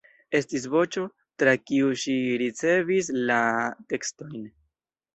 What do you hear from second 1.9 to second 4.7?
ŝi ricevis la tekstojn.